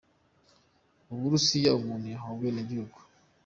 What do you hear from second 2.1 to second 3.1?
yahawe ubwenegihugu